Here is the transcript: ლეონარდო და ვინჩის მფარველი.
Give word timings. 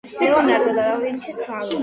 ლეონარდო 0.21 0.73
და 0.79 0.87
ვინჩის 1.03 1.39
მფარველი. 1.43 1.79